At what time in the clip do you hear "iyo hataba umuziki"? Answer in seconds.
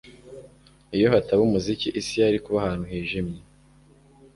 0.95-1.87